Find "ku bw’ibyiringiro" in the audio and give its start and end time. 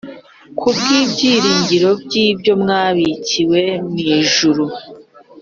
0.59-1.89